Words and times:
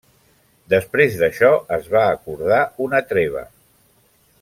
Després 0.73 1.17
d'això 1.19 1.51
es 1.77 1.91
va 1.97 2.03
acordar 2.17 2.61
una 2.89 3.07
treva. 3.15 3.49